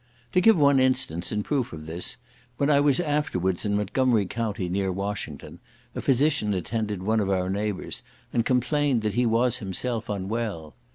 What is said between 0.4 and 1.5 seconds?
give one instance in